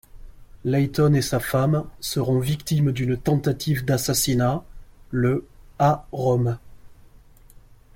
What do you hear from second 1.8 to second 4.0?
seront victimes d'une tentative